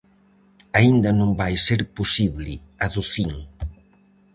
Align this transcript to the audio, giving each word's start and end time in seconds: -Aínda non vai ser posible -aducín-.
-Aínda 0.07 1.11
non 1.19 1.31
vai 1.39 1.53
ser 1.67 1.81
posible 1.97 2.53
-aducín-. 2.61 3.41